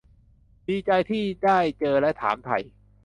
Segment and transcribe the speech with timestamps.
[0.67, 2.59] ดีใจที่ได้เจอ และถามไถ่